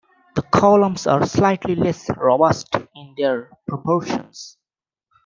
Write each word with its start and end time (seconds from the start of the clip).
The 0.33 0.41
columns 0.41 1.05
are 1.05 1.27
slightly 1.27 1.75
less 1.75 2.09
robust 2.17 2.75
in 2.95 3.13
their 3.15 3.51
proportions. 3.67 4.57